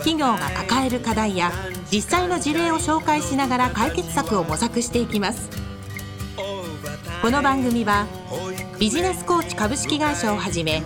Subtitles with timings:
[0.00, 1.52] 企業が抱える課題や
[1.92, 5.48] 実際の事例を紹介しながら解決策を模索していきます。
[7.22, 8.06] この番組は
[8.78, 10.82] ビジネスコーチ株式会社をはじめ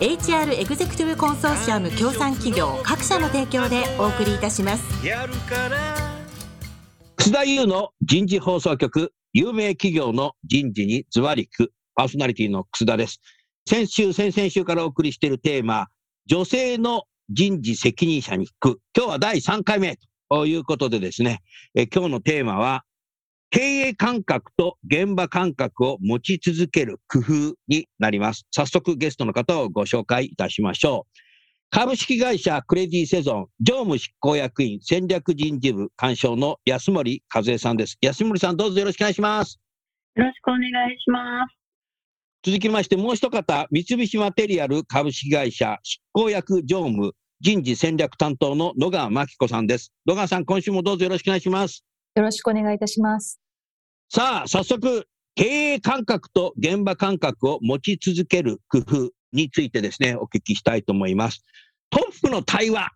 [0.00, 4.82] HR エグゼクティブコンソーシアム協賛企業各社の提供でお送りいたします。
[7.16, 13.20] 楠田優の人事放送局有名企業の人事にズバリくパーソナリティの楠田です。
[13.64, 15.86] 先週、先々週からお送りしているテーマ、
[16.26, 17.04] 女性の
[17.34, 18.80] 人事責任者に聞く。
[18.96, 21.40] 今日は第3回目ということでですね、
[21.74, 22.84] え今日のテーマは、
[23.50, 28.46] 経営感覚と現場感覚を持ち続ける工夫になります。
[28.50, 31.22] 早速ゲストの方をご紹介いたしましょう。
[31.70, 37.96] 株式会社クレディセゾン常務執行役員戦略人事部干渉の安森和恵さんです。
[38.00, 39.58] 安森さんどうぞよろしくお願いします。
[40.16, 41.56] よろしくお願いします。
[42.44, 49.92] 続きまして、もう一方、三菱マテリアル株式会社執行役常務人事戦略担当の野川真紀子さんです。
[50.06, 51.84] 野川さん、今週もどうぞよろしくお願いします。
[52.14, 53.40] よろしくお願いいたします。
[54.08, 61.44] さあ、早速、経営感覚と現場感覚を持ち続ける工夫についてですね、お聞きしたいと思います。
[61.90, 62.92] トップの対話。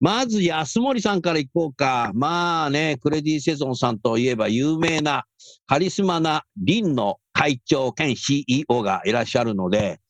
[0.00, 2.12] まず安森さんからいこうか。
[2.14, 5.26] まあね、クレディ・セゾンさんといえば有名な
[5.66, 10.00] カリスマなリンの会長兼 CEO がいらっしゃるので、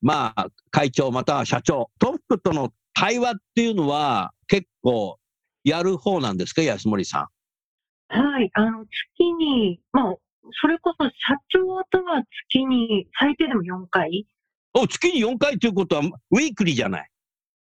[0.00, 5.18] まあ、会長または社長、トップとの対話っていうのは結構
[5.64, 8.18] やる方なんですか、安森さん。
[8.20, 10.16] はい、あの、月に、まあ、
[10.60, 11.12] それこそ社
[11.48, 11.60] 長
[11.90, 14.26] とは月に最低でも4回。
[14.74, 17.10] お、月に4回ということは、ウィークリーじゃない？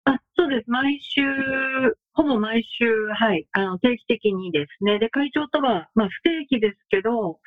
[0.04, 0.70] あ、そうです。
[0.70, 1.22] 毎週、
[2.12, 4.98] ほぼ毎週、はい、あの、定期的にですね。
[4.98, 7.40] で、会長とは、まあ、不定期ですけど、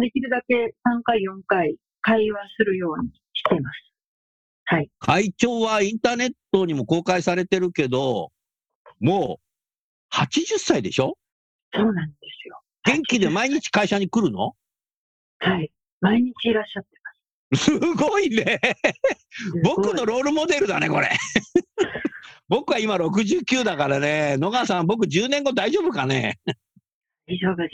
[0.00, 3.91] できるだけ3回、4回、会話するようにしてます。
[4.64, 4.90] はい。
[4.98, 8.30] 会長はインターネットにも公開されてるけど、
[9.00, 9.40] も
[10.12, 11.16] う、80歳でしょ？
[11.74, 12.60] そうなんですよ。
[12.84, 14.54] 元気で毎日会社に来るの？
[15.38, 15.72] はい。
[16.00, 16.88] 毎日いらっしゃって
[17.54, 18.58] すごいね。
[19.62, 21.10] 僕のロールモデルだね、これ。
[22.48, 24.36] 僕は今69だからね。
[24.38, 26.38] 野川さん、僕10年後大丈夫かね？
[27.26, 27.68] 大丈夫で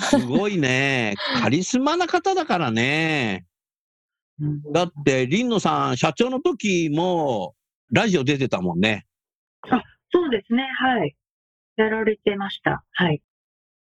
[0.00, 0.18] す。
[0.18, 1.14] すごいね。
[1.40, 3.44] カリスマな方だからね。
[4.72, 7.54] だって、林野さん、社長の時も、
[7.92, 9.06] ラジオ出てたもんね。
[9.70, 9.82] あ、
[10.12, 10.64] そうですね。
[10.78, 11.14] はい。
[11.76, 12.84] やられてました。
[12.92, 13.22] はい。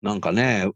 [0.03, 0.71] なんかね、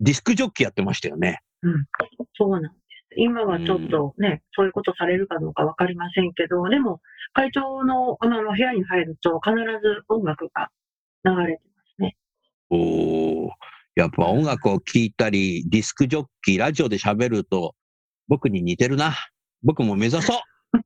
[0.00, 1.40] ディスクジョッキやってましたよね。
[1.62, 1.86] うん。
[2.34, 2.72] そうなん
[3.18, 7.00] 今はちょっとね、うん、そういうことされるかどうかわかりませんけど、でも、
[7.32, 10.70] 会長のあの部屋に入ると必ず音楽が
[11.24, 12.16] 流れてますね。
[12.70, 13.50] お
[13.94, 17.74] やっぱ音楽を聴いたり、ディスクジョッキー、ラジオで喋ると、
[18.28, 19.14] 僕に似てるな。
[19.62, 20.78] 僕も目指そう。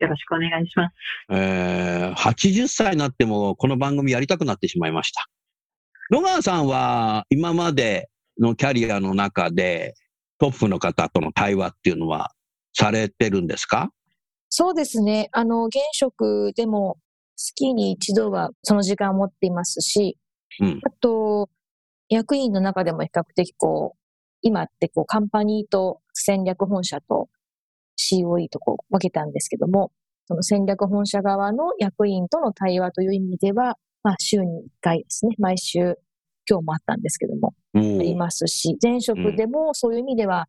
[0.00, 0.94] よろしくお願いします。
[1.30, 5.26] えー、80歳になってもこの番組やりたくなってしまいました。
[6.10, 8.08] 野川さんは今まで
[8.38, 9.94] のキャリアの中で
[10.38, 12.32] トップの方との対話っていうのは
[12.74, 13.90] されてるんですか？
[14.48, 15.28] そうですね。
[15.32, 16.98] あの、現職でも
[17.36, 20.18] 月に一度はその時間を持っていますし、
[20.60, 21.50] うん、あと、
[22.08, 24.05] 役員の中でも比較的こう、
[24.42, 27.28] 今ってこう、カンパニーと戦略本社と
[27.98, 29.90] COE とこう分けたんですけども、
[30.26, 35.96] その戦略本社側の役員との対話という意味では、まあ、週に1回ですね、毎週
[36.48, 40.46] 今日もあったんですけども、ありますし、前職でもそういう意味では、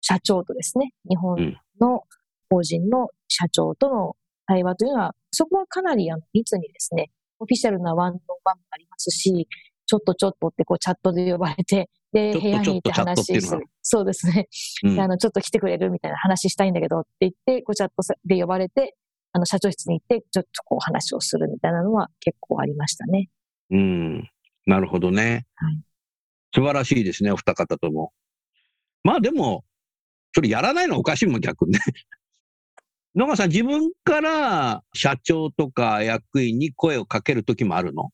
[0.00, 2.02] 社長とですね、日本の
[2.50, 4.16] 法人の社長との
[4.46, 9.48] 対話というのは、そこはかなりあの密にですね、オフィシャルなワンオンワンもありますし、
[9.86, 13.66] ちょっとちょっとってこうチャットで呼ばれて、で、部屋に行って話する。
[13.82, 14.48] そうですね、
[14.84, 18.96] うん、あの、ちょっと来てくれるみたいな話したいんだけどって言って、こうチャットで呼ばれて、
[19.32, 23.28] あの、社長室に行って、ちょっとこう話をするみたいなのは結構ありましたね。
[23.70, 24.30] うん。
[24.66, 25.46] なるほどね。
[25.56, 25.80] はい、
[26.54, 28.12] 素晴らしいですね、お二方とも。
[29.02, 29.64] まあでも、
[30.34, 31.80] それやらないのはおかしいもん、逆にね。
[33.14, 38.10] 野川さん、自分から社長とか役員に声をかけるときもあるの？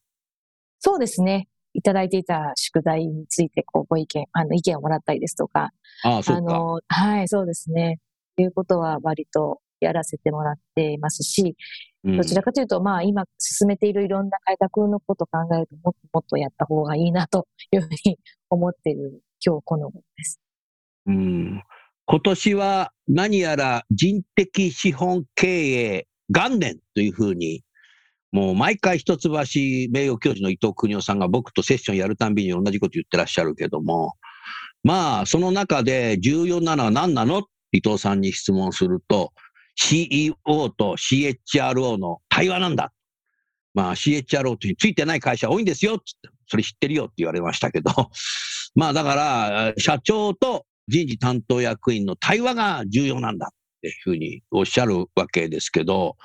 [0.78, 1.48] そうですね。
[1.74, 5.70] いただいていた宿題について、こう、ご意見、あの、意見をもらったりですとか。
[6.04, 6.38] ああ、そうか。
[6.38, 7.98] あの、はい、そうですね。
[8.36, 11.56] ということは割とやらせてもらっていますし、
[12.04, 18.18] どちらかというと、まあ今進めているいろんな改革のことを考えると、もっともっとやった方がいいなというふうに
[18.50, 20.40] 思っている今日この頃です。
[21.06, 21.62] うん
[22.06, 27.62] 今年は何やら人的資本経営元年というふうに、
[28.34, 34.14] もう毎回一橋名誉教授の伊藤邦夫さんが僕とセッションやるたんびに同じこと言ってらっしゃるけども、
[34.82, 37.44] まあ、その中で重要なのは何なの？
[37.70, 39.32] 伊藤さんに質問すると、
[39.76, 40.34] CEO
[40.76, 42.92] と CHRO の対話なんだ。
[43.72, 46.04] まあ CHRO というついてない会社多いんですよって、
[46.48, 47.92] それ知ってるよって言われましたけど、
[48.74, 56.16] まあだから、社長と人事担当役員の対話が重要なんだっていうふうにおっしゃるわけですけど、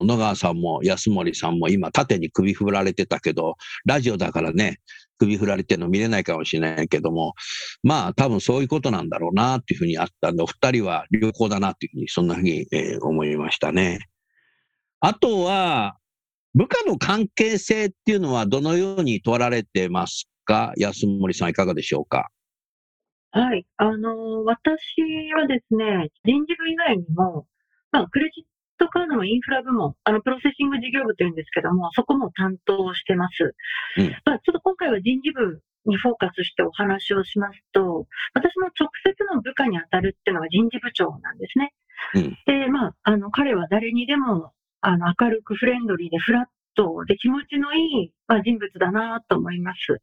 [0.00, 4.78] 野川さんも安森さんも今縦に首振られてたけど、ラジオだからね、
[5.18, 7.34] 首振られてるの見れないかもしれないけども、
[7.82, 13.98] まあ多分そういうことなんだろうなっていうふうにあったんで、お二人は良好だなっていうふうに、そんなふうに、えー、思いましたね。
[15.00, 15.96] あとは、
[16.54, 20.72] 部下の関係性っていうのはどのように取られてますか？
[20.76, 22.28] 安森さんいかがでしょうか？
[23.30, 23.66] はい。
[23.76, 24.80] あの、私
[25.36, 27.46] はですね、人事部以外にも、
[27.92, 28.44] まあ、クレジッ
[28.78, 33.54] トカードのインフラ部門、あの、プロセッシング事業部というんですけども、そこも担当してます。
[33.98, 41.72] うん、まあ、ちょっと今回は人事部にフォーカスしてお話をしますと、私の直接の部下に当たるっていうのが人事部長なんですね。
[42.14, 46.44] うん、で、まあ、あの、彼は誰にでも、あの、明るくフレンドリーでフラッ
[46.74, 50.00] トで気持ちのいい、まあ、人物だなと思います。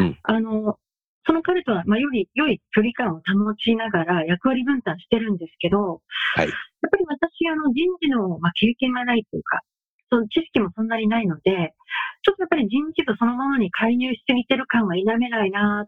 [0.00, 0.78] うん、あの、
[1.26, 6.00] その彼とは、まあ、より良い距離感を保ちながら役割分担してるんですけど、
[6.36, 6.48] はい、
[6.86, 9.60] やっぱり私、あの、人事の、まあ、経験がないというか、
[10.08, 11.74] その知識もそんなにないので、
[12.22, 15.86] ちょっとやっぱり人事部そのものに介入しすぎてる感は否めないな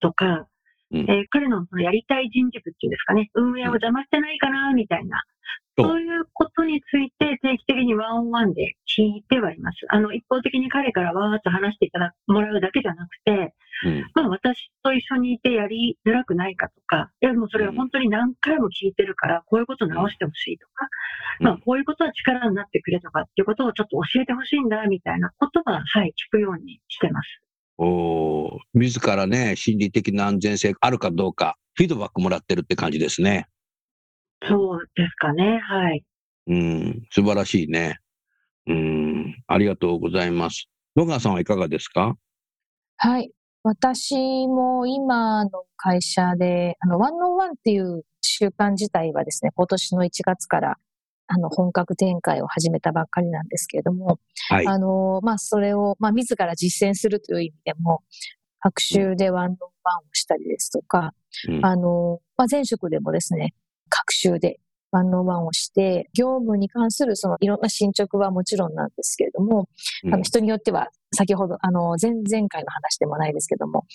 [0.00, 0.46] とか、
[0.92, 5.22] うん、えー、彼のそのやりたい人事部っていうんですかね、運営を邪魔してないかなみたいな、
[5.78, 9.78] そういうことについて定期的にワンオンワンで聞いてはいます。
[9.88, 13.54] あの、一方的に彼からわーっと話していただもらうだけじゃなくて、
[13.84, 20.88] うん、まあ私と一緒にいてやりづらくないかとか、いやもうそれは本当に何回も聞いてるから、こういうこと直してほしいとか、
[21.40, 27.40] うん、まあこういうことは力になってくれとかっていうことをちょっと教えてほしいんだ、みたいなことは、はい、聞くようにしてます。
[27.76, 33.48] お自らね、心理的な安全性あるかどうか、フィードバックもらってるって感じですね。
[34.46, 36.04] そうですかね、はい。
[36.46, 37.98] うん、素晴らしいね。
[38.66, 40.68] うん、ありがとうございます。
[40.94, 42.16] 野川さんはいかがですか？
[42.98, 43.32] はい。
[43.64, 50.76] 私も今の会社で、あの、ワンオンワンっていう習慣自体はですね、今年の1月から
[51.26, 54.18] あの、本格展開を始めたばっかりなんですけれども、
[54.50, 58.02] はい、あの、まあ、それを、まあ、自ら実践するという意味でも、
[58.62, 61.12] 学習でワンオンワンをしたりですとか、
[61.48, 63.54] うん、あの、まあ、前職でもですね、
[63.88, 64.58] 学習で
[64.94, 69.68] ワンワンをして、業務に関するそのいろんな進捗はもちろんなんですけれども、
[70.04, 73.86] うん、あの人によっては、先ほど、あの、前々回の話でもないですけども、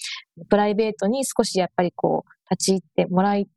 [0.49, 3.47] プライベートに少しやっぱりこう、立ち入ってもらい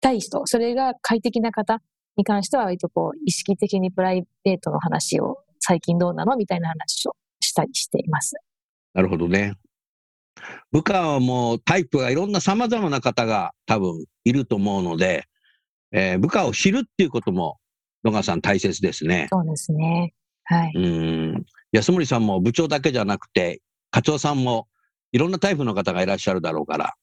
[0.00, 1.80] たい人、それが快適な方
[2.16, 8.34] に関しては割とこう、意識的にプライベートの話を最近どうなのみたいな話をしたりしています。
[8.94, 9.54] なるほどね。
[10.72, 15.24] 部下はもうタイプがいろんな様々な方が多分いると思うので、
[15.92, 17.58] えー、部下を知るっていうことも
[18.04, 19.28] 野川さん大切ですね。
[19.30, 20.14] そうですね。
[20.44, 20.72] はい。
[20.74, 21.44] うん。
[21.72, 24.68] 安森さんも部長だけじゃなくて、課長さんも
[25.12, 26.94] いろんなタイプの方がいらっしゃるだろうから。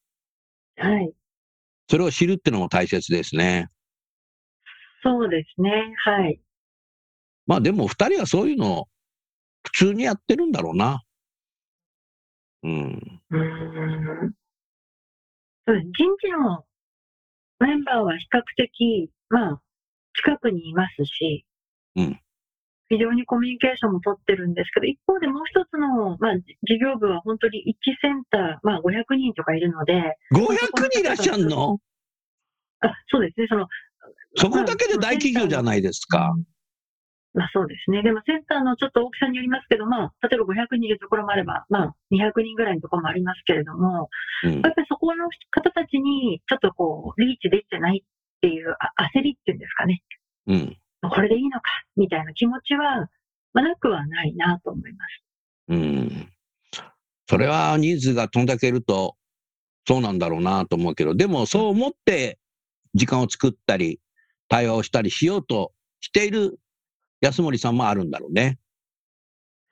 [0.78, 1.12] はい。
[1.90, 3.70] それを知るっていうのも大切ですね。
[5.04, 5.72] そうですね。
[6.04, 6.40] はい。
[7.46, 8.88] まあでも二人はそういうのを
[9.64, 11.02] 普通にやってるんだろうな。
[12.64, 13.22] うん。
[13.30, 14.34] うん。
[15.68, 16.64] 人事の
[17.60, 19.62] メンバーは比較的、まあ、
[20.14, 21.46] 近くにいますし、
[21.96, 22.20] うん。
[22.90, 30.16] 非常にコミュニケーションも取ってるんですけど、一方でもう一つの、まあ、事業部は本当に1センター、まあ、500人とかいるので。
[30.34, 31.80] 500人いらっしゃるの？
[32.80, 33.48] あ、そうですね。
[33.50, 33.68] その、
[34.36, 36.20] そこだけで大企業じゃないですか。
[36.20, 36.36] まあ
[37.54, 38.02] そうですね。
[38.02, 44.10] でもセンターのちょっと大きさによりますけど、まあ、例えば500人いるところもあれば、まあ200人ぐらいのところもありますけれども、
[44.44, 48.76] うん、やっぱりそこの方たちにちょっとこう、リーチできてないっていう
[49.16, 50.02] 焦りっていうんですかね。
[50.48, 50.78] うん。
[51.10, 53.08] これでいいのか、みたいな気持ちは、
[53.54, 55.24] まあ、なくはないなと思います。
[55.70, 56.30] うん。
[57.30, 59.16] それはニーズがどんだけいると、
[59.88, 62.40] そうなんだろうなと思うけど、でもそう思って
[62.94, 64.00] 時間を作ったり、
[64.50, 66.60] 対話をしたりしようとしている
[67.22, 68.60] 安森さんもあるんだろうね。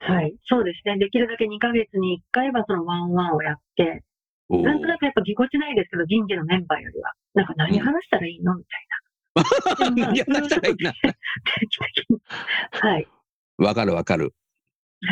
[0.00, 0.98] はい、そうですね。
[0.98, 4.04] できるだけ2ヶ月に1回はそのワンワンをやって、
[4.48, 8.54] なんとなくやっぱぎこちないですけど、人事のメンバーよりは、なんか何話したらいいの？
[8.54, 10.94] みたいやらなくちゃいけない。
[12.72, 13.08] はい。
[13.58, 14.34] わかるわかる。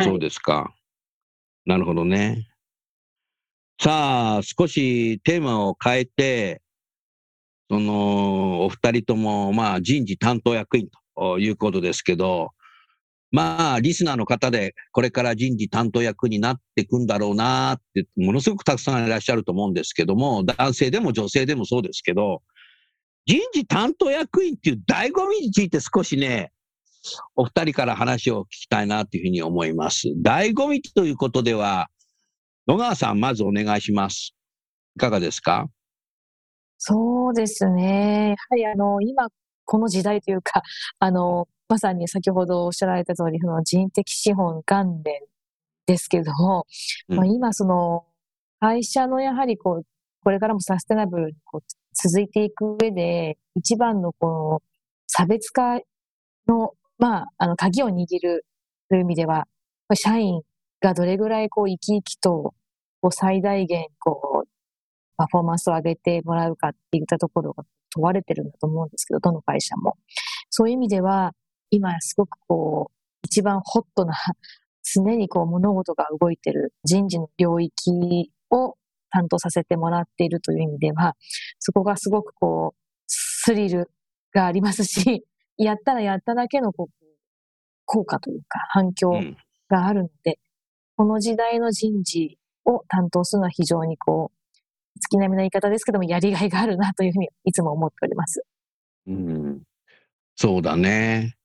[0.02, 0.74] そうですか。
[1.66, 2.46] なるほどね。
[3.80, 6.62] さあ、少しテーマを変えて、
[7.70, 10.98] その、お二人とも、まあ、人事担当役員と
[11.38, 12.50] いうことですけど、
[13.30, 22.42] まあ、リスナーの方で、これから人事担当役になっていくんだろうなって、ものすごくたくさんいらっしゃると思うんですけども、男性でも女性でもそうですけど、
[23.26, 26.52] 人事担当役員っていう醍醐味について少しね、
[27.34, 30.08] お二人から話を聞きたいなというふうに思います。
[30.22, 31.88] 醍醐味ということでは、
[32.68, 34.34] 野川さん、まずお願いします。
[34.96, 35.66] いかがですか？
[36.78, 38.28] そうですね。
[38.28, 39.28] やはりあの、今、
[39.64, 40.62] この時代というか、
[40.98, 45.20] あの、まさに先ほどおっしゃられた通り、その人的資本関連
[45.86, 46.66] ですけれども、
[47.08, 48.06] うん、まあ、今その、
[48.60, 49.86] 会社のやはりこう、
[50.22, 54.62] これからもサステナブルにこう続いていく上で、一番のこの
[55.06, 55.80] 差別化
[56.46, 58.46] の、まあ、あの、鍵を握る
[58.88, 59.46] という意味では、
[59.94, 60.42] 社員
[60.80, 62.54] がどれぐらいこう生き生きと
[63.00, 64.48] こう最大限こう
[65.16, 67.64] パフォーマンスを上げてもらうかっていったところが
[67.94, 69.96] 問われてるんだと思うんですけど、どの会社も。
[70.50, 71.32] そういう意味では、
[71.70, 74.14] 今すごくこう、一番ホットな、
[74.94, 78.76] 常にこう物事が動いてる人事の領域を
[79.10, 81.14] 担当させてもらっているという意味では、
[81.58, 83.90] そこがすごくこう、スリル
[84.32, 85.24] がありますし、
[85.56, 87.04] やったらやっただけのこう
[87.84, 89.12] 効果というか反響
[89.68, 90.38] があるので、
[90.96, 94.38] この時代の人事を担当するのは非常にこう、
[95.00, 98.42] 月並みな言い方ですけども、やりがいがあるなというふうにいつも思っております。
[99.06, 99.62] うん、
[100.36, 101.36] そうだね。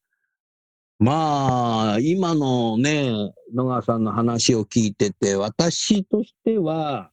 [1.00, 3.10] まあ、今のね、
[3.54, 7.12] 野川さんの話を聞いてて、私としては、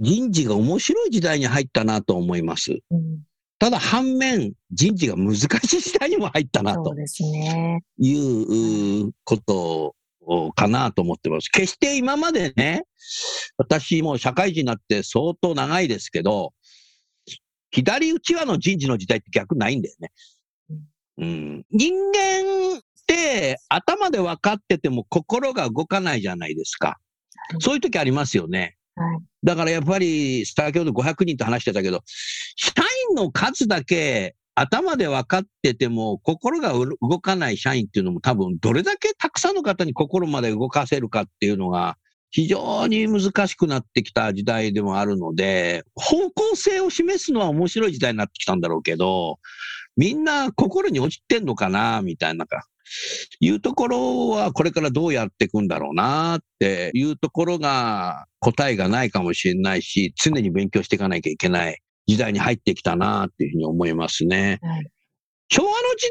[0.00, 2.80] 人事が面白い時代に入ったなと思います。
[2.90, 3.20] うん、
[3.58, 5.44] ただ反面、人事が難し
[5.74, 6.94] い時代にも入ったなと
[7.98, 9.94] いうこと
[10.54, 11.48] かなと思ってます。
[11.48, 12.84] 決して今までね、
[13.56, 16.52] 私も社会人になって相当長いですけど、
[17.70, 20.12] 左打ち輪の人事の時代って逆ないんだよね。
[21.18, 26.98] うん、人間って頭で分かってても心が動かないじゃないですか。
[27.60, 28.76] そういう時ありますよね。
[29.44, 32.02] だからやっぱり、先ほど500人と話してたけど、
[32.56, 32.72] 社
[33.10, 41.98] 員の数だけ頭で分かってても心が動かない社員っていうのも多分どれだけたくさんの方に心まで動かせるかっていうのが
[42.30, 49.38] 非常に難しくなってきた時代でもあるので、方向性を示すのは面白い時代になってきたんだろうけど、
[49.96, 52.66] みんな心に落ちてんのかなみたいなか
[53.40, 61.78] いうところはこれからどうやっていくんだろうなっていうところが答えがないかもしれないし、常に勉強していかなきゃいけない。
[62.06, 64.58] 時代に入ってきたなっていうふうに思いますね。
[64.62, 64.90] はい、
[65.48, 66.10] 昭和の時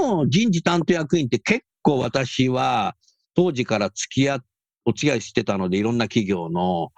[0.00, 2.94] 代の人事担当役員って結構私は
[3.34, 4.44] 当時から付き合っ
[4.86, 6.92] お付き合いしてたので、いろんな企業の、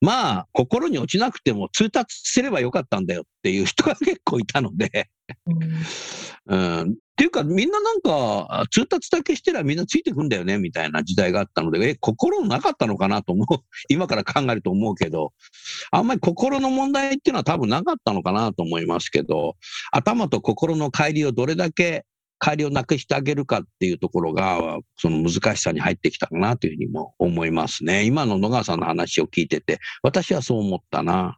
[0.00, 5.10] まあ、心に落ちなくても通達すればよかったんだよっていう人が結構いたので。
[6.46, 13.46] うん、っていうか、みんななんか、通達だけしてりゃみんなついてくんだよね、みたいな時代があったので、え、心なかったのかなと思う。
[13.90, 15.32] 今から考えると思うけど、
[15.90, 19.56] あんまり心の問題っていうのは多分なかったのかなと思いますけど、
[19.90, 22.06] 頭と心の乖離をどれだけ
[22.38, 28.04] 帰りをなくしてあげるかっていうところが、その難しさに入ってきたかなというふうにも思いますね。
[28.04, 31.36] 今の野川さんの話を聞いてて、私はそう思ったな。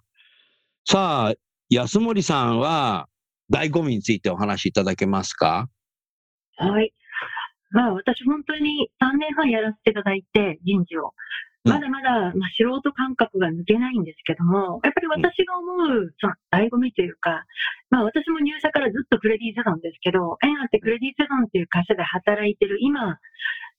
[0.87, 1.35] さあ、
[1.71, 3.07] 安森さんは、
[3.52, 5.69] 醍醐味についてお話しいただけますか？
[6.57, 6.92] はい。
[7.71, 11.14] まあ、私本当に3年半やらせていただいて、人事を。
[11.62, 17.45] まだまだ、まあ、素人感覚が抜けないんですけども、やっぱり私が思う、その、醍醐味というか、
[17.90, 23.19] まあ、私も入社からずっとクレディセゾンですけど、縁あってクレディセゾンっていう会社で働いてる今、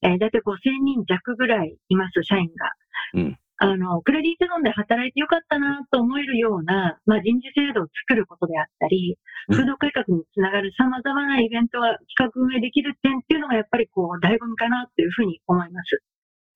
[0.03, 2.71] えー、だいたい5000人弱ぐらいいます、社員が。
[3.13, 9.19] うんあの、クレディセゾンで働いてよかったなと思えるような、まあ、人事制度を作ることであったり、
[9.51, 16.01] 風土改革につながる様々なイベントは企画運営できる点っていうのがやっぱりこう、醍醐味かなというふうに思います。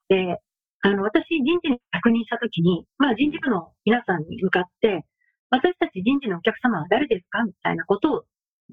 [0.09, 0.39] で、
[0.81, 5.05] あの、私、人事に確認したときに、まあ、人事部の皆さんに向かって、
[5.49, 8.23] 私たち人事のお客様は誰ですかみたいなことを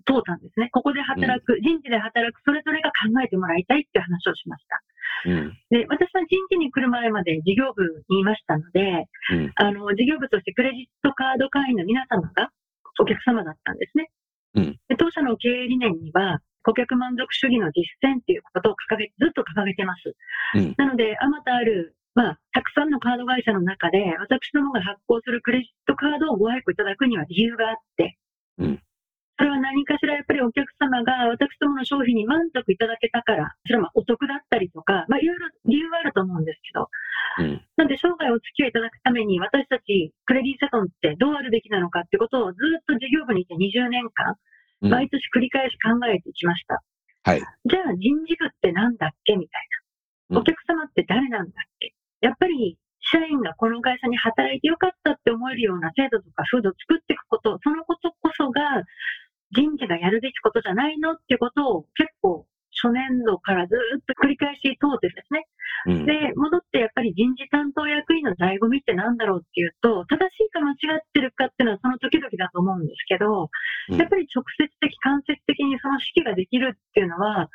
[0.04, 0.68] 問うたんですね。
[0.72, 4.80] ここで働く、うん、人事で働く、それぞれが考えてもらいたいっていう話をしました。
[5.24, 12.50] うん、で私は人事に来る前まで事業部にいましたので、うん、あの事業部としてクレジットカード会員の皆様が
[13.00, 14.10] お客様だったんですね。
[14.54, 20.14] うん、で当社の経営理念には、顧客満足主義の実践ということを掲げ、ずっと掲げてます。
[20.76, 28.18] なので、あまたあるまあ、たくさんのカード会社の中で、私どもが発行するクレジットカードをご愛顧いただくには理由があって、
[28.58, 28.82] うん、
[29.38, 36.88] それは何かしらやっぱりお客様が私どもの商品に満足いただけたから、それはまお得だったりとか、まあ、いろいろ理由があると思うんですけど、
[37.38, 44.36] うん、なんで生涯お付き合いいただくために、私たちクレディセトンってどうあるべきなのかってことをずっと事業部にいて20年間、
[44.80, 46.82] 毎年繰り返し考えてきました。
[47.24, 49.66] はい、じゃあ人事部ってなんだっけみたい
[50.30, 50.40] な。
[50.40, 51.94] お客様って誰なんだっけ。
[52.20, 52.78] やっぱり
[53.12, 58.60] 社員がこの会社に働いてよかったって思えるような制度とか風土を作っていくこと、そのことこそが
[59.52, 65.46] 人事がやるべきことじゃないのっていうことを結構初年度からずっと繰り返し通ってですね、
[65.86, 73.50] うん、で、戻ってやっぱり人事担当役員の醍醐味って何だろうっていうと、正しいか間違ってるかっていうのはその時々だと思うんですけど、
[73.90, 77.48] うん、やっぱり直接的、間接的にその指揮ができるっていうのは、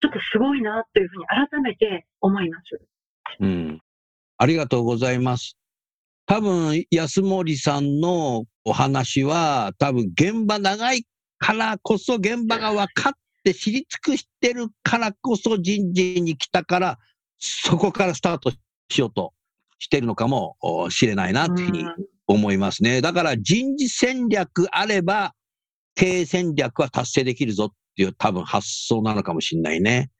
[0.00, 2.80] ちょっとすごいなというふうに改めて思います。
[3.40, 3.80] うん。
[4.36, 5.56] ありがとうございます。
[6.26, 11.04] 多分、安森さんのお話は、多分現場長い
[11.42, 16.98] からこそ現場が分かって知り尽くしてるからこそ人事に来たから、
[17.40, 18.52] そこからスタート
[18.88, 19.32] しようと
[19.80, 20.56] してるのかも
[20.90, 21.84] しれないなというふうに
[22.28, 23.00] 思いますね。
[23.00, 25.34] だから人事戦略あれば、
[25.96, 30.12] 経営戦略は達成できるぞっていう多分発想なのかもしれないね。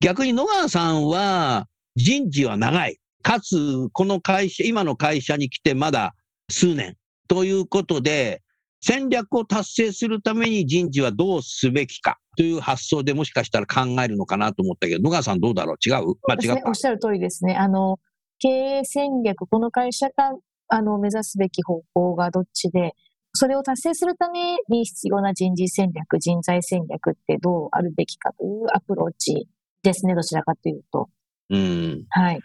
[0.00, 2.98] 逆に野川さんは人事は長い。
[3.22, 6.14] かつ、この会社、今の会社に来てまだ
[6.50, 6.96] 数年
[7.28, 8.42] ということで、
[8.86, 15.76] 戦略を達成するために人事はどうすべきかという発想でもしかしたら考えるのかなと思ったけど、野川さんどうだろう？
[15.84, 16.14] 違う？
[16.28, 17.56] まあ、違う、ね、おっしゃる通りですね。
[17.56, 17.98] あの、
[18.38, 20.34] 経営戦略、この会社が
[20.68, 22.94] あの目指すべき方向がどっちで、
[23.32, 29.48] それを達成するために必要な人事戦略、人材戦略ってどうあるべきかというアプローチ
[29.82, 31.08] ですね、どちらかというと。
[31.50, 32.04] うん。
[32.10, 32.40] はい。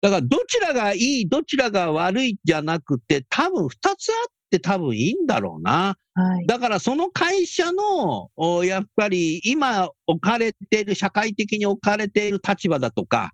[0.00, 5.96] だからどちらがいい、どちらが悪いじゃなくて、多分二つあって多分いいんだろうな。
[6.14, 8.30] はい、だからその会社の、
[8.64, 13.32] やっぱり今置かれている、社会的に置かれている立場だとか、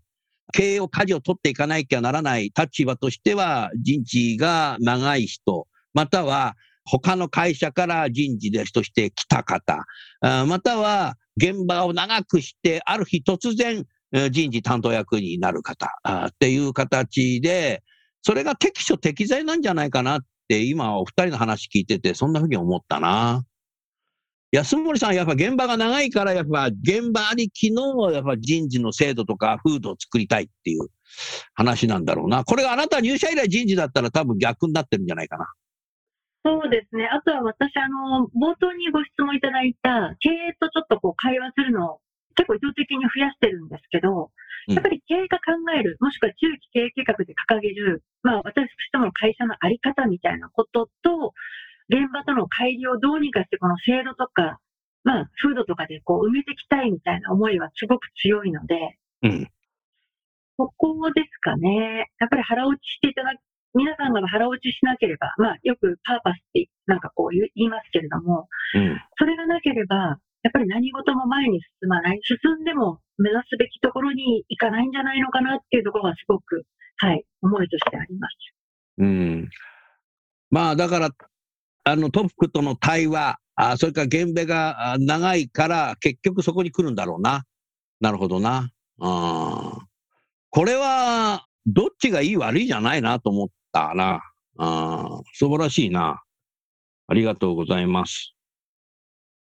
[0.52, 9.86] 経営を舵を取っていかなきゃならない立場としては、人事が長い人、または他の会社から人事でとして来た方、
[10.20, 13.84] または現場を長くして、ある日突然
[14.30, 15.90] 人事担当役になる方
[16.26, 17.82] っていう形で、
[18.22, 23.44] それが適所適材なんじゃないかなって今お二人の話聞いててそんなふうに思ったな。
[24.52, 30.90] 安森さん、やっぱ現場が長いから、やっぱ現場ありきのやっぱ人事の制度とか風土を作りたいっていう
[31.54, 32.44] 話なんだろうな。
[32.44, 35.52] これがあなた入社以来人事だったら多分逆になってるんじゃないかな。
[36.44, 37.08] そうですね。
[37.10, 42.00] あとは私、あの、冒頭にご質問いただいた、経営とちょっとこう会話するのを
[42.34, 44.30] 結構意図的に増やしてるんですけど、
[44.68, 51.34] やっぱり経営が考える、もしくは中期経営計画で掲げる、まあ私としても会社のあり方みたいなことと、
[51.88, 54.58] 現場との乖離をどうにかしてこの制度とか、
[55.04, 59.48] まあ風土とかでこう埋めていきたいみたいな思いはすごく強いので、うん、
[60.56, 62.10] そこですかね。
[62.18, 63.40] やっぱり腹落ちしていただく、
[63.74, 76.64] 皆さんが腹落ちしなければ、まあよくパーパスってなんかこう言いますけれども、うん、それがなければ、やっぱり何事も前に進まない、進んでも目指すべきところに行かないんじゃないのかなっていうところがすごく、
[76.98, 78.34] はい、思いとしてあります。
[78.98, 79.48] うん。
[80.50, 81.10] まあ、だから、
[81.84, 87.44] あの、トップとの対話、あそれから現場が長いから、結局そこに来るんだろうな。
[88.00, 88.70] なるほどな。
[89.00, 89.78] あ
[90.50, 94.20] これは、どっちがいい悪いじゃないなと思ったな。
[94.58, 96.22] あ素晴らしいな。
[97.06, 98.34] ありがとうございます。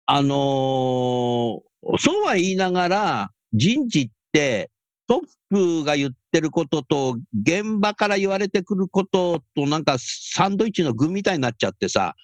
[0.05, 4.69] あのー、そうは言いながら、人事って
[5.07, 12.15] トップが言ってることと、現場から言われてくることと、なんかサンドイッチの具みたいになっちゃってさ、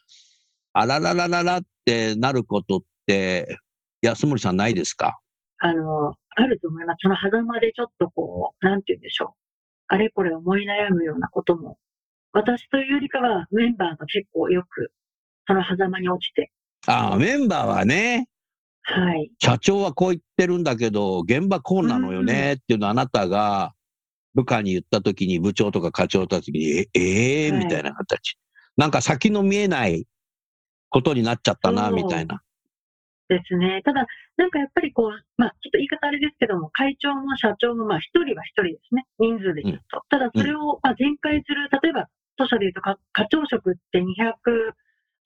[0.74, 3.58] あらららららってなることって、
[4.02, 5.20] 安森さんないですか？
[5.60, 6.98] あの、あると思います。
[7.02, 9.39] その狭間でちょっとこう、なんて言うんでしょう。
[9.88, 11.78] あれこれ思い悩むようなことも、
[12.32, 14.92] 私というよりかはメンバーが結構よく、
[15.48, 16.52] その狭間に落ちて
[16.88, 18.28] ああ、メンバーはね。
[18.84, 19.32] はい。
[19.42, 23.74] 社長はこう言ってるんだけど、現場こうなのよねっていうのをあなたが
[24.34, 28.38] 部下に言ったときに、部長とか課長たちに、ええー、みたいな形。
[28.78, 30.06] なんか先の見えない
[30.89, 32.42] ことになっちゃったな、みたいな。
[33.28, 33.82] ですね。
[33.86, 39.06] ただ、なんかやっぱりこう、まあ、ちょっと言い方あれですけども、会長も社長も、まあ、一人は一人ですね。
[39.20, 39.98] 人数で言うと。
[39.98, 42.98] うん、ただ、それを、まあ、全開する、例えば、当社で言うと課
[43.30, 44.06] 長職って200、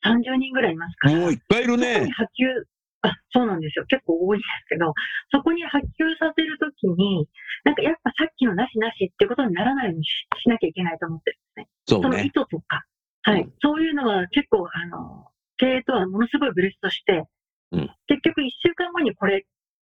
[0.06, 1.20] 30人ぐらいいますから。
[1.20, 2.10] もういっぱいいるね。
[2.12, 2.28] 波及、
[3.04, 3.86] あ、そうなんですよ。
[3.88, 4.94] 結構多いんですけど、
[5.32, 5.84] そこに波及
[6.20, 7.28] させるときに、
[7.63, 11.68] なんかやっぱさっきのなしなしってことにならないようにしなきゃいけないと思ってるんですね。
[11.88, 12.04] そうね。
[12.04, 12.84] その意図とか。
[13.24, 13.42] はい。
[13.42, 17.24] うん、そういうのは結構、あの、経営とはものすごいブレストして、
[17.72, 19.46] うん、結局1週間後にこれ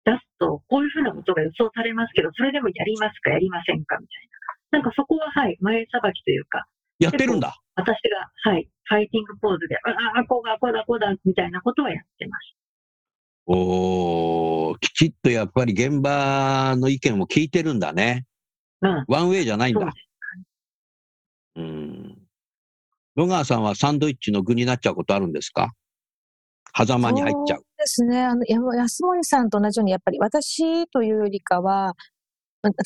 [0.05, 4.29] 出すと、こういうふうなことが予想されますけど、それでもやりますか、やりませんかみたい
[4.73, 4.79] な。
[4.79, 6.67] なんかそこは、はい、前さばきというか、
[6.99, 7.57] やってるんだ。
[7.79, 12.57] 私が、はい、ファイティングポーズで、ああ、こうだ、こうだ、こうだ、みたいなことはやってます。
[13.47, 18.27] おきちっとやっぱり現場の意見を聞いてるんだね。
[18.83, 19.05] うん。
[19.09, 19.91] ワンウェイじゃないんだ。
[21.57, 22.19] うん。
[23.17, 25.71] 野川さんはサンドイッチの具になっちゃうことあるんですか？
[26.77, 27.59] 狭間に入っちゃう。
[27.59, 28.23] そうですね。
[28.23, 31.95] あの、安森さんと同じように、やっぱり私というよりかは、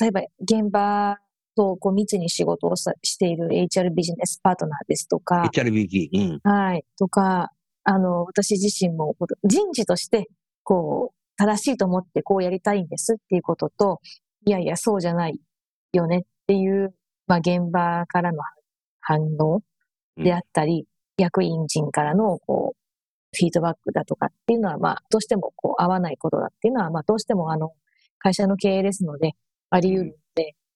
[0.01, 1.19] 例えば現場
[1.55, 6.51] とこう密に仕事をしている HR ビジネスパートナーですとか、HRBG、うん。
[6.51, 6.85] はい。
[6.99, 7.51] とか、
[7.85, 10.29] あの、私自身も人事として、
[10.63, 14.01] こう、正しいと思ってこうやりたいんですっていうことと、
[14.45, 15.39] いやいや、そうじゃない
[15.93, 16.95] よねっていう、
[17.27, 18.43] まあ、現場からの
[19.01, 19.63] 反応
[20.17, 20.87] であったり、
[21.19, 22.83] うん、役員陣からの、こう、
[23.37, 27.73] フィードバックだとかっていうのは、まあ、どうしてもこう合わないことだっていうのは、まあ、どうしてもあの、
[28.19, 29.33] 会社の経営ですので、
[29.71, 30.19] あり得る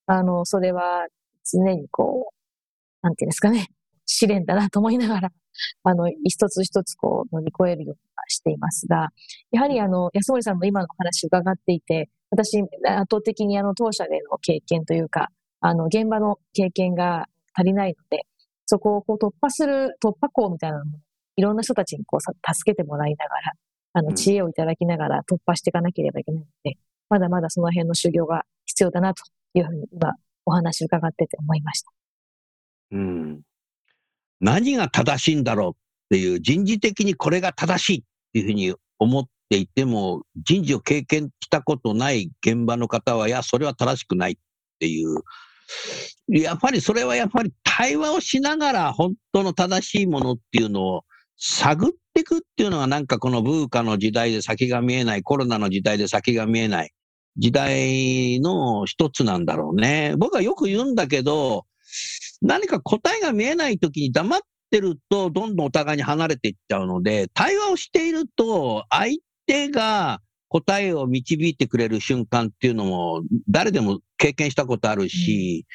[0.07, 1.07] あの、それは
[1.45, 3.69] 常にこう、なんていうんですかね、
[4.07, 5.33] 試練だなと思いながら、
[5.83, 9.11] あの、一つ一つこう乗り越えるようにしていますが、
[9.51, 12.71] やはりあの、安森さんの今の話伺っていて、私、圧
[13.11, 18.27] 倒的にあの、当社での経験というか、あの、現場の経験が足りないので、
[18.67, 20.99] そこをこう突破する、突破口みたいなのも、
[21.37, 23.53] いろんな人たちにこう助けてもらいながら、
[23.95, 26.77] あの、知恵をいただきながら突破していかなければいけないので、
[27.09, 29.23] まだまだその辺の修行が必要だなと
[29.55, 30.13] いうふうに今、
[30.45, 31.91] お話伺ってて思いました。
[32.93, 33.41] うん。
[34.41, 35.75] 何が正しいんだろうっ
[36.11, 44.37] ていう、人事的にこれが正しいっていうふうに思っていても、人事を経験したことない現場の方は、いや、それは正しくないっ
[44.79, 45.23] ていう、
[46.29, 51.05] やっぱりそれはやっぱり対話をしながら本当の正しいものっていうのを
[51.37, 56.93] 探っていくっていうのがなんかこのブーカの時代で先が見えない、コロナの時代で先が見えない
[57.39, 60.15] 時代の一つなんだろうね。
[60.19, 61.67] 僕はよく言うんだけど、
[62.43, 75.67] 何か答えが見えないときに黙ってるとどんどんお互いに離れていっちゃうので、対話をしていると相手が答えを導いてくれる瞬間っていうのも誰でも経験したことあるし、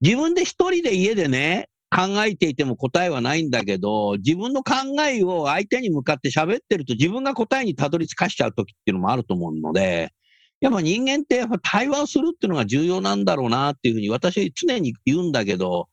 [0.00, 4.74] 自分で一人で家でね、考えていても答えはないんだけど、自分の考
[5.08, 10.12] えを相手に向かって喋ってると自分が答えにたどり着かしちゃう時っていうのもあると思うので、
[10.64, 15.90] やっぱ人間ってやっぱ対話をするっていうのが重要なんだろうなっていうふうに私常に言うんだけど、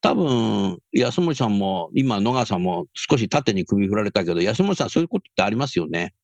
[0.00, 6.14] 多分安森さんも今野川さんも少し縦に首振られたけど、安森さんそういうことってありますよね？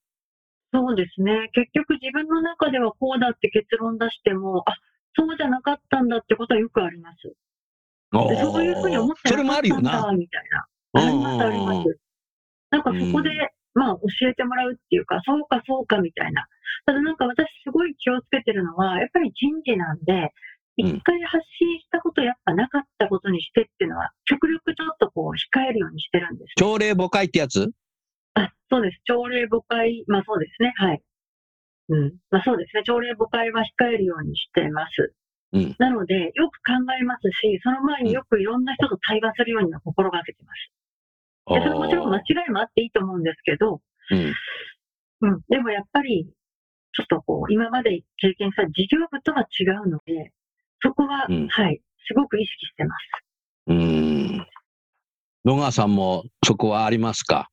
[0.72, 1.50] そうですね。
[1.54, 4.74] 結局自分の中ではこうだって結論出しても、あ、
[5.16, 7.32] そうじゃなかったんだってことはよくあります。
[8.12, 11.02] そういうふうに思ってなかったんだ、みたいな。
[11.02, 11.98] あります、あります。
[12.70, 13.30] なんかそこで、
[13.78, 16.46] まあ教えてもらうっていうか、そうかそうかみたいな。
[16.84, 20.34] ただなんか私すごい気をつけてるのは、やっぱり人事なんで、
[20.76, 26.54] 一回発信したことやっぱなかったことにしてっていうのは、極力ちょっとこう控えるようにしてるんです。
[26.58, 27.70] 朝礼誤解ってやつ？
[28.34, 29.00] あ、そうです。
[29.04, 30.72] 朝礼誤解、まあそうですね。
[30.76, 31.02] はい。
[31.88, 32.12] うん。
[32.30, 32.82] まあそうですね。
[32.84, 35.14] 朝礼誤解は控えるようにしてます。
[35.50, 40.58] うん、なので、よく考えますし、その前によくいろんな人と対話するようには心がけてます。
[41.54, 43.80] でそれもちろん間違いもあっていいと思うんですけど、
[44.10, 44.34] うん、
[45.28, 46.28] うん、でもやっぱり、
[46.92, 50.32] ちょっとこう、今まで経験した事業部とは違うので、
[50.82, 53.00] そこは、うん、はい、すごく意識してます。
[53.68, 54.46] うん。
[55.44, 57.48] 野川さんもそこはありますか？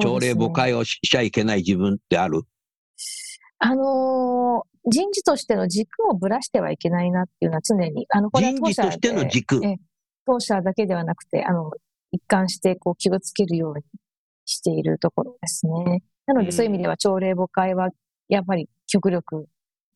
[0.00, 2.42] 朝礼誤解をしちゃいけない自分ってある？
[3.58, 9.60] あのー人事としての軸をぶらしてはいけないなっていうのは常に、あの、これは当社人事としての軸。
[10.26, 11.70] 当社だけではなくて、あの、
[12.14, 13.82] 一貫してこう気をつけるように
[14.46, 16.02] しているところですね。
[16.26, 17.88] なのでそういう意味では朝礼誤解は
[18.28, 19.46] やっぱり極力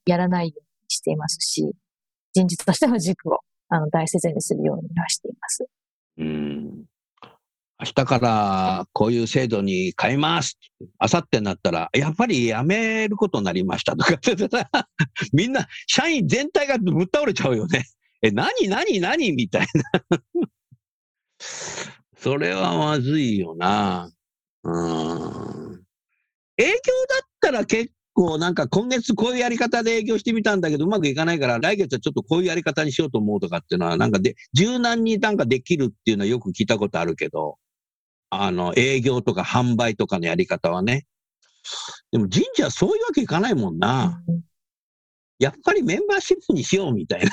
[0.05, 1.71] やらないようにしていますし、
[2.35, 5.67] 人事としての軸をあの大切にするようにはしています。
[6.19, 6.85] うん
[7.81, 10.59] 明日からこういう制度に変えます
[10.99, 14.19] あさってになったら、やっぱりやめることになりましたとか
[15.33, 17.85] みんな、社員全体がぶっ倒れちゃうよね。
[18.21, 19.33] え、何何何？
[19.33, 19.67] みたい
[20.11, 20.19] な
[22.21, 24.11] それはまずいよな。
[24.65, 25.85] うん。
[26.57, 26.79] 営業だ
[27.25, 37.59] ったら結構なんか今月こういうやり方で営業してみたんだけどうまくいかないから来月はちょっとこういうやり方にしようと思うとかっていうのはなんかで柔軟になんかできるっていうのはよく聞いたことあるけど、
[38.31, 41.07] あの、営業とか販売とかのやり方はね。
[42.11, 44.23] でも神社はそういうわけいかないもんな。
[45.39, 47.31] やっぱりメンバーシップにしようみたいな。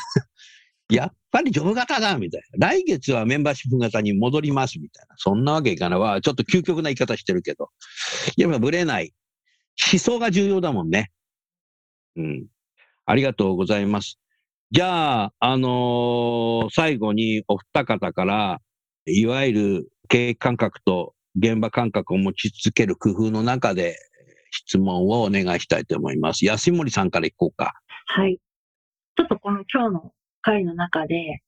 [0.89, 2.67] やっぱりジョブ型だみたいな。
[2.69, 5.15] 来月はメンバーシップ型に戻りますみたいな。
[5.17, 6.21] そんなわけいかないわ。
[6.21, 7.69] ちょっと究極な言い方してるけど。
[8.37, 9.13] やっぱぶれない。
[9.91, 11.11] 思想が重要だもんね。
[12.15, 12.45] うん。
[13.05, 14.19] ありがとうございます。
[14.71, 18.61] じゃあ、あのー、最後にお二方から、
[19.05, 23.97] いわゆる経営感覚と現場感覚を持ち続ける工夫の中で
[24.51, 26.45] 質問をお願いしたいと思います。
[26.45, 27.73] 安森さんからいこうか。
[28.07, 28.39] はい。
[29.17, 30.11] ちょっとこの今日の
[30.45, 31.41] 会の中で、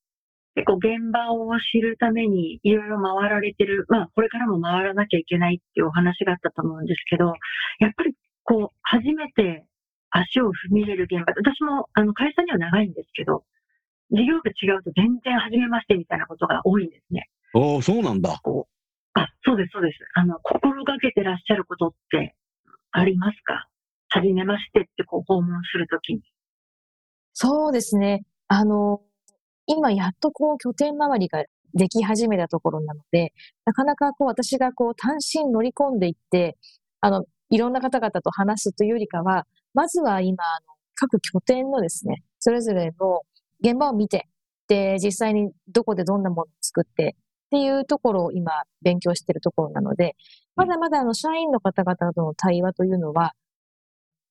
[0.56, 7.34] 結構現場を知るためにいろいろ回られてる、まあこれからも回らなきゃいけないっていうお話があったと思うんですけど、
[7.80, 9.66] やっぱりこう初めて
[10.10, 13.44] 足を踏み入れる現場、私もあの会社には長いんですけど、
[14.10, 17.30] 事業部違うと全然初めましてみたいなことが多いんですね。
[17.54, 18.32] おそうなんだ。
[18.32, 20.00] あ、そうです、そうです。
[20.16, 22.36] あの、心がけてらっしゃることって
[22.92, 23.68] ありますか？
[24.10, 26.22] 初めましてってこう訪問するときに。
[27.34, 28.24] そうですね。
[28.48, 29.02] あの、
[29.68, 33.34] 今やっとこう拠点周りができ始めたところなので、
[33.66, 36.58] なかなかこう私がこう単身乗り込んでいって、
[37.02, 43.22] あの、いろんな方々と話すというよりかは、まずは今、あの、各拠点のですね、それぞれの
[43.62, 44.28] 現場を見て、
[44.68, 47.16] で、実際にどこでどんなものを作って、
[47.48, 50.16] っていうところを今勉強しているところなので、
[50.56, 53.34] まだまだあの社員の方々との対話というのは、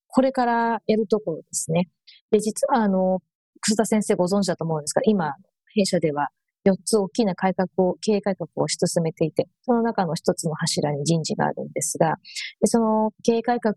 [0.07, 1.89] これからやるところですね。
[2.31, 3.21] で、実はあの、
[3.61, 5.33] 楠田先生ご存知だと思うんですが、今、
[5.73, 6.29] 弊社では
[6.65, 12.15] 4つ大きな改革を、経営改革を推し進めていて、その中の一つの柱に人事があるんですが、
[12.61, 13.75] でその経営改革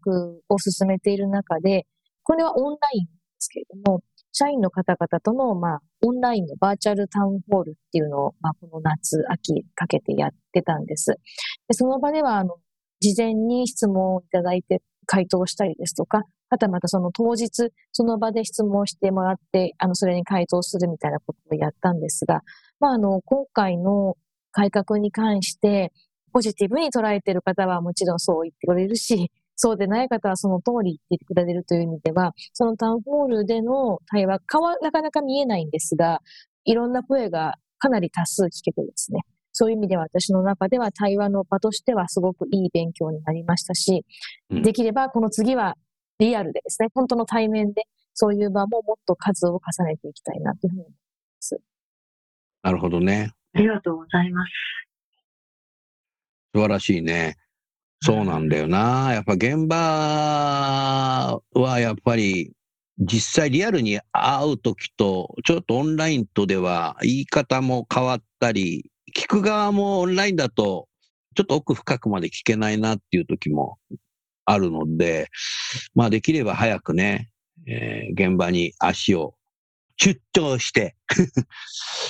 [0.48, 1.86] を進めている中で、
[2.22, 4.00] これはオンラインですけれども、
[4.32, 11.16] 社員の方々との、まあ、オンラインのバーチャルタウンホールっていうのを、まあ、この夏、秋かけてやってたんです。
[11.68, 12.56] でその場では、あの、
[13.00, 22.42] 事前に質問をいただいて回答したりですとか、はたまたその当日、その場で質問してもらって、あの、それに回答するみたいなことをやったんですが、
[22.80, 24.16] まあ、あの、今回の
[24.50, 25.92] 改革に関して、
[26.32, 36.20] ポジティブに捉えている方はもちろんそう言ってくれるし、そうでない方はその通り言ってくれるという意味では、そのタウンホールでの対話、顔はなかなか見えないんですが、
[36.64, 39.20] いろんな声がかなり多数聞けてですね、
[39.52, 44.04] そういう意味では私の中では対話の場としてはすごくいい勉強になりましたし、
[44.50, 45.76] できればこの次は
[46.20, 47.82] リアルでですね、本当の対面で
[48.14, 50.96] そういう場ももっと数を重ねていきたいなというふうに思いま
[51.40, 51.58] す。
[52.62, 53.32] なるほどね。
[53.54, 54.50] ありがとうございます。
[56.54, 57.36] 素晴らしいね。
[58.02, 59.12] そうなんだよな。
[59.12, 59.76] やっぱ現場
[61.52, 62.52] はやっぱり
[62.98, 70.86] 実際リアルに会うときと、ちょっとオンラインとでは言い方も変わったり、聞く側もオンラインだと、
[71.34, 73.78] ちょっと奥深くまで聞けないなっていう時も
[74.52, 75.28] あるので、
[75.94, 77.30] まあできれば早くね、
[77.66, 79.34] えー、現場に足を
[79.96, 80.96] 出張して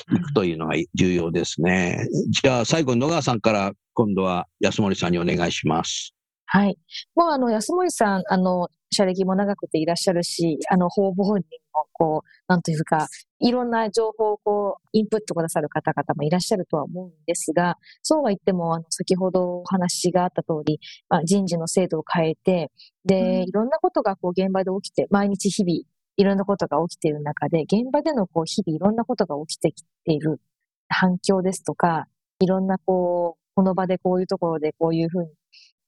[0.08, 2.06] 行くというのが重要ですね。
[2.30, 6.14] じゃあ最後に野川さんから今度は安森さんにお願いします。
[6.46, 6.76] はい。
[7.14, 22.70] もうあの、安森さん、あの、社歴も長くていらっしゃるし、あの、方々にも、こう、なんというか、いろんな情報をこう、インプットくださる方々もいらっしゃるとは思うんですが、そうは言っても、あの、先ほどお話があった通り、まあ、人事の制度を変えて、
[23.04, 25.72] で、いろんなことがこう、現場で起きて、毎日日々、
[26.16, 30.40] いろんなことが起きている中で、現場でのこう、日々いろんなことが起きてきている
[30.88, 32.06] 反響ですとか、
[32.40, 35.30] いろんなこう、この場でこういうところでこういうふうに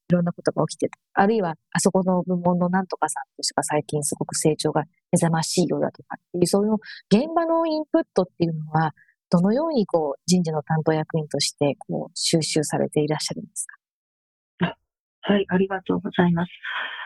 [0.09, 0.99] いろんなことが起きてた。
[1.15, 6.75] あるいは、あそこの部門のなんとかさんとしか最近すごく成長が目覚ましいようだとかっていう、そういう
[7.11, 8.93] 現場のインプットっていうのは、
[9.31, 13.67] どのようにこう人事の担当役員としてこう収集されていらっしゃるんです
[14.61, 14.77] か？
[15.23, 16.51] はい、ありがとうございます。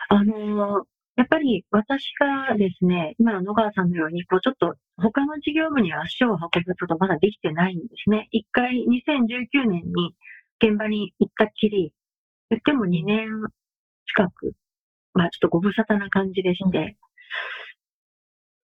[0.09, 8.27] あのやっぱり私がですね、今の野川さんのように、こうちょっと他の事業部に足を運ぶことまだできてないんですね。
[8.31, 10.13] 一回2019年に
[10.61, 11.93] 現場に行ったっきり、
[12.49, 13.27] 言っても2年
[14.07, 14.53] 近く、
[15.13, 16.97] まあちょっとご無沙汰な感じでして、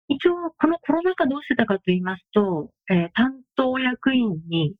[0.08, 4.76] 一応このコロナ禍どうしてたかと言いますと、えー、担当役員に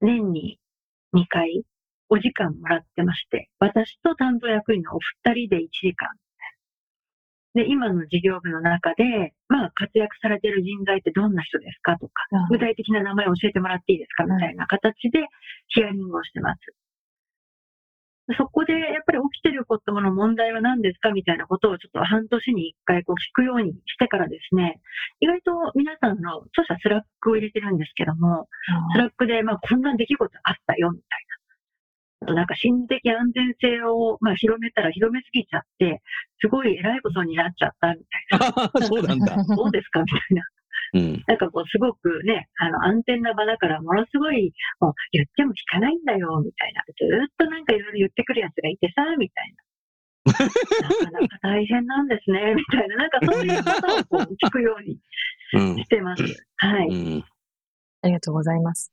[0.00, 0.58] 年に
[1.14, 1.64] 2回
[2.08, 6.08] お時間もらってまして、私と担当役員のお二人で1時間。
[7.54, 12.12] で、今の事業部の中で、まあ、活躍されている人材ってどんな人ですかとか、
[12.50, 15.26] 具体的な名前を教えてもらっていいですかみたいな形で
[15.68, 16.60] ヒアリングをしてます。
[18.34, 24.80] そこでやっぱり起きてることの問題は何ですかみたいなことをちょっと半年に一回こう聞くようにしてからですね、
[25.20, 28.48] 意外と皆さんの著者 Slack を入れてるんですけども、
[28.94, 31.26] Slack でまあこんな出来事あったよみたい
[32.20, 32.26] な。
[32.26, 36.02] あとなんか心理的安全性をまあ広めたら広めすぎちゃって、
[36.40, 38.82] すごい偉いことになっちゃったみたいな。
[38.82, 39.36] そうなんだ。
[39.54, 40.42] どうですかみたいな。
[40.94, 46.82] うん、なんかこう、すごくね、あの、安全な場だから、ものすごい、もう、言っても聞かないんだよ、みたいな。
[46.86, 49.66] ずっとなんかいろいろ言ってくるやつがいてさ、みたいな。
[50.26, 53.70] なかなか大変なんですね、みたいな、なんかそういうこ
[54.08, 54.98] とをこう聞くように
[55.82, 56.22] してます。
[56.22, 57.24] うん、はい、うん。
[58.02, 58.92] ありがとうございます。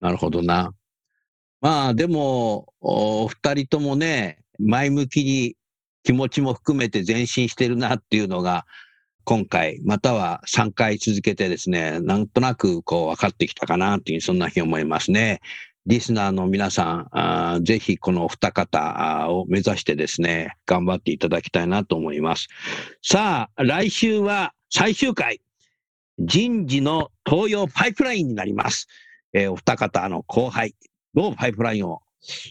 [0.00, 0.72] なるほどな。
[1.60, 5.56] まあでも、お二人ともね、前向きに
[6.02, 8.66] 気持ちも含めて前進してるなっていうのが、
[9.24, 15.40] 今回、または3回続けてですね、なんとなくこう分かってきたかなっていう、そんなふうに思いますね。
[15.86, 22.48] リスナーの皆さん、あぜひこのお二方を目指してですね、頑張っていただきたいなと思います。
[23.02, 25.40] さあ、来週は最終回、
[26.18, 28.86] 人事の東洋パイプラインになります。
[29.32, 30.74] えー、お二方の後輩、
[31.14, 32.02] どうパイプラインを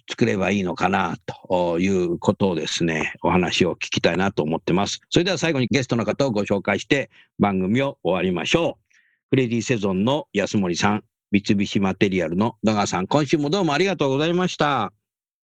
[0.09, 5.01] 作ればいいのかなということをですね、お話を聞きたいなと思ってます。
[5.09, 8.95] それでは最後にゲストの方をご紹介して番組を終わりましょう。
[9.29, 14.91] フレディセゾンの安森さん、三菱マテリアルの野川さん、今週もどうもありがとうございました。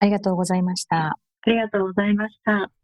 [0.00, 1.18] ありがとうございました。
[1.42, 2.83] ありがとうございました。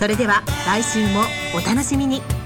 [0.00, 1.20] それでは来週も
[1.54, 2.39] お楽しみに。